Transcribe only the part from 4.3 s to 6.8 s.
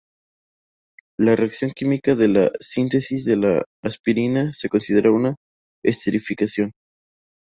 se considera una esterificación.